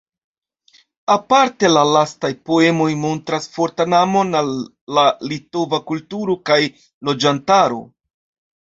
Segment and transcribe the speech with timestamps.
[1.15, 4.53] Aparte la lastaj poemoj montras fortan amon al
[5.01, 6.61] la litova kulturo kaj
[7.11, 7.85] loĝantaro.